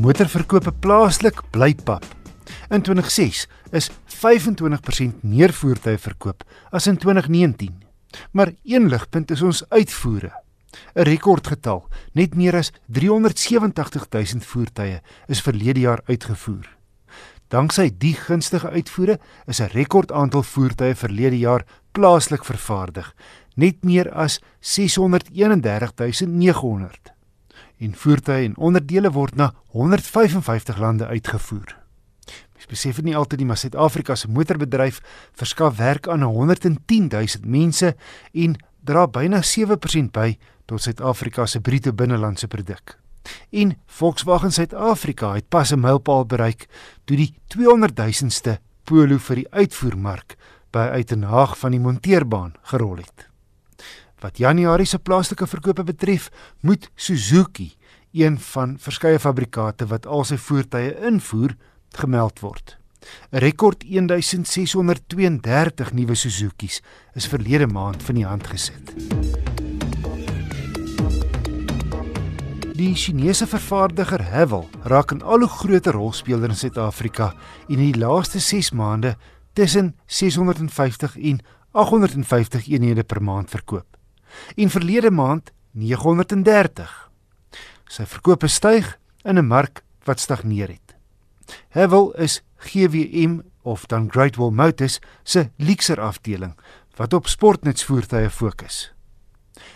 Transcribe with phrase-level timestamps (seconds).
[0.00, 2.00] Motorverkope plaaslik bly pap.
[2.72, 3.44] In 2006
[3.76, 3.90] is
[4.24, 7.76] 25% meer voertuie verkoop as in 2019.
[8.32, 10.32] Maar een ligpunt is ons uitvoere.
[10.94, 16.76] 'n Rekordgetal, net meer as 387 000 voertuie is verlede jaar uitgevoer.
[17.48, 23.14] Danksy die gunstige uitvoere is 'n rekordaantal voertuie verlede jaar plaaslik vervaardig,
[23.56, 27.12] net meer as 631900.
[27.82, 31.72] En voertuie en onderdele word na 155 lande uitgevoer.
[32.54, 35.00] Mens besef nie altyd nie, maar Suid-Afrika se motorbedryf
[35.34, 37.94] verskaf werk aan 110000 mense
[38.32, 38.54] en
[38.86, 40.36] dra byna 7% by
[40.70, 42.98] tot Suid-Afrika se bruto binnelandse produk.
[43.50, 46.68] En Volkswagen Suid-Afrika het pas 'n mylpaal bereik
[47.04, 50.36] toe die 200 000ste Polo vir die uitvoermark
[50.70, 53.31] by Uitenhaag van die monteerbaan gerol het.
[54.22, 57.72] Wat Januarie se plaaslike verkope betref, moet Suzuki,
[58.12, 61.56] een van verskeie fabrikate wat al sy voertuie invoer,
[61.98, 62.78] gemeld word.
[63.32, 66.82] 'n Rekord 1632 nuwe Suzuki's
[67.18, 68.94] is verlede maand van die hand gesit.
[72.78, 77.34] Die Chinese vervaardiger Havel raak 'n al hoe groter rolspeler in Suid-Afrika
[77.68, 79.16] en in die laaste 6 maande
[79.52, 81.40] tussen 650 en
[81.72, 84.01] 850 eenhede per maand verkoop.
[84.56, 87.10] En verlede maand 930.
[87.88, 90.96] Sy verkope styg in 'n mark wat stagneer het.
[91.68, 96.54] Havel is GWM of dan Great Wall Motors se Lexer afdeling
[96.96, 98.92] wat op sportnutsvoertuie fokus.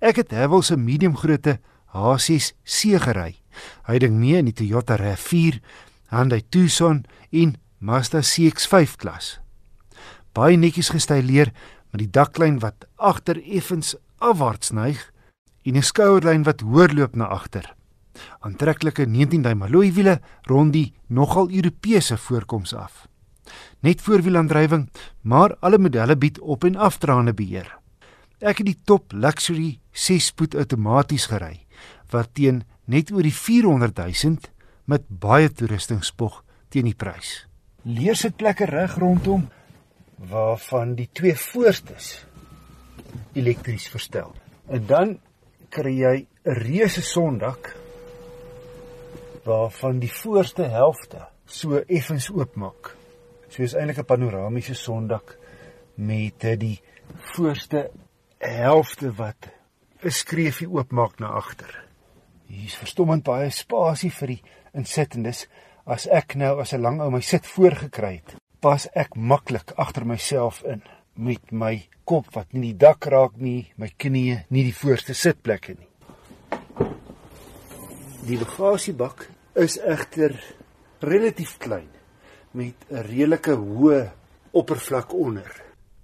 [0.00, 1.58] Ek het Havel se mediumgrootte
[1.92, 3.38] H6 segery.
[3.88, 5.58] Hy ding mee in die Toyota RAV4,
[6.12, 9.38] Hyundai Tucson en Mazda CX-5 klas.
[10.36, 11.52] Baie netjies gestyleer
[11.90, 15.12] met die daklyn wat agter effens afwaarts neig
[15.62, 17.74] en 'n skouerlyn wat hoër loop na agter.
[18.40, 23.06] Aantreklike 19-duim alloy wiele rond die nogal Europese voorkoms af.
[23.80, 24.88] Net voorwielaandrywing,
[25.22, 27.78] maar alle modelle bied op en afdraande beheer.
[28.38, 31.66] Ek het die top luxury 6-spoed outomaties gery
[32.10, 34.38] wat teen net oor die 400 000
[34.88, 37.46] met baie toerusting spog teen die prys.
[37.82, 39.48] Leersitplekke reg rondom
[40.30, 42.27] waarvan die twee voorstes
[43.32, 44.34] elektries verstel.
[44.68, 45.18] En dan
[45.68, 47.76] kry jy 'n reuse sondak
[49.44, 52.96] waarvan die voorste helfte so effens oopmaak.
[53.48, 55.38] So is eintlik 'n panoramiese sondak
[55.94, 56.80] met die
[57.16, 57.90] voorste
[58.38, 59.48] helfte wat
[60.02, 61.84] 'n skreefie oopmaak na agter.
[62.46, 64.42] Hier's verstommend baie spasie vir die
[64.72, 65.46] insittendes.
[65.86, 70.06] As ek nou as 'n lang ou my sit voorgekry het, pas ek maklik agter
[70.06, 70.82] myself in
[71.18, 71.74] met my
[72.06, 75.90] kop wat nie die dak raak nie, my knieë nie die voorste sitplekke nie.
[78.28, 79.26] Die bagasiebak
[79.58, 80.36] is egter
[81.02, 81.90] relatief klein
[82.52, 84.10] met 'n redelike hoë
[84.52, 85.50] oppervlak onder.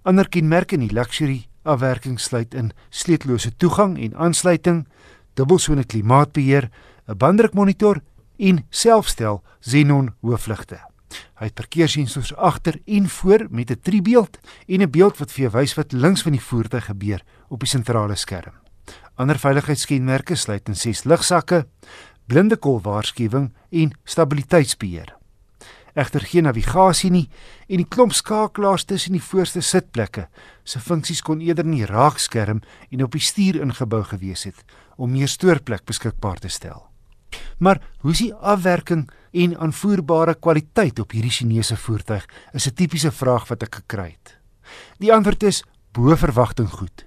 [0.03, 4.85] Ander kenmerke in die luxury afwerking sluit in sleetlose toegang en aansluiting,
[5.33, 6.69] dubbelsone klimaatbeheer,
[7.07, 8.01] 'n banddrukmonitor
[8.37, 10.94] en selfstel xenon hoofligte.
[11.39, 15.51] Hy het verkeerssensors agter en voor met 'n driebeeld en 'n beeld wat vir jou
[15.51, 18.53] wys wat links van die voertuig gebeur op die sentrale skerm.
[19.15, 21.67] Ander veiligheidskenmerke sluit in ses ligsakke,
[22.27, 25.15] blinde kol waarskuwing en stabiliteitsbeheer.
[25.95, 27.29] Egter geen navigasie nie
[27.71, 30.27] en die klomp skakelaars tussen die voorste sitplekke
[30.63, 32.59] se funksies kon eerder in die raakskerm
[32.91, 34.59] en op die stuur ingebou gewees het
[34.97, 36.83] om meer stoorplek beskikbaar te stel.
[37.57, 43.11] Maar hoe is die afwerking en aanvoerbare kwaliteit op hierdie Chinese voertuig is 'n tipiese
[43.11, 44.37] vraag wat ek gekry het.
[44.99, 47.05] Die antwoord is bo verwagting goed.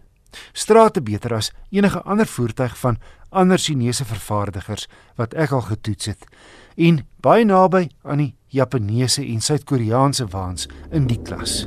[0.53, 2.99] Strate beter as enige ander voertuig van
[3.31, 6.27] ander Chinese vervaardigers wat ek al getoets het
[6.77, 11.67] en baie naby aan die Japaneese en Suid-Koreaanse waans in die klas.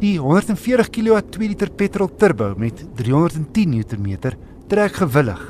[0.00, 4.30] Die 140 kW 2 liter petrol turbo met 310 Nm
[4.72, 5.40] trek gewillig.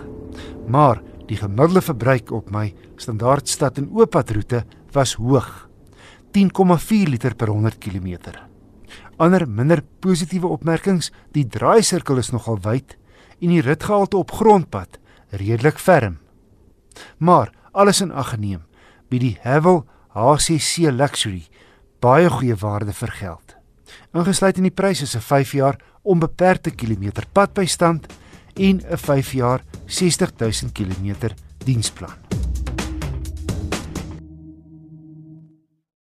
[0.67, 0.99] Maar
[1.29, 5.69] die gemiddelde verbruik op my standaard stad en ooppadroete was hoog.
[6.35, 8.33] 10,4 liter per 100 km.
[9.23, 12.97] Ander minder positiewe opmerkings, die draaisirkel is nogal wyd
[13.39, 14.99] en die ritgehalte op grondpad
[15.31, 16.19] redelik ferm.
[17.19, 18.67] Maar alles in ag geneem,
[19.07, 21.47] bied die Haval HCC Luxury
[22.03, 23.60] baie goeie waarde vir geld.
[24.13, 28.07] Ingesluit in die pryse is 'n 5 jaar onbeperkte kilometer padbystand
[28.55, 31.35] en 'n 5 jaar 60000 km
[31.65, 32.50] diensplan.